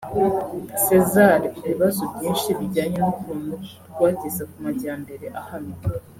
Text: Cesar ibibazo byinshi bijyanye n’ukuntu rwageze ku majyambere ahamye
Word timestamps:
Cesar 0.83 1.39
ibibazo 1.63 2.01
byinshi 2.13 2.49
bijyanye 2.59 2.97
n’ukuntu 3.03 3.53
rwageze 3.91 4.41
ku 4.51 4.57
majyambere 4.65 5.25
ahamye 5.41 5.77